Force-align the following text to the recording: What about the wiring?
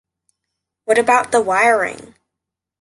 What 0.85 0.97
about 0.97 1.31
the 1.31 1.41
wiring? 1.43 2.15